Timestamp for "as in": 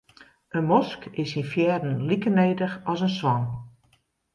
2.91-3.11